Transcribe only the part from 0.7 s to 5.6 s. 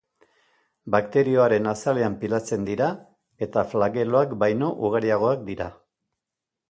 Bakterioaren azalean pilatzen dira eta flageloak baino ugariagoak